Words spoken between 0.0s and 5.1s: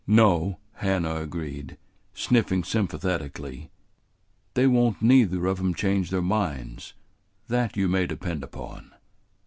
"No," Hannah agreed, sniffing sympathetically, "they won't